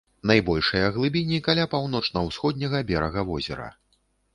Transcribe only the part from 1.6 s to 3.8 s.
паўночна-ўсходняга берага возера.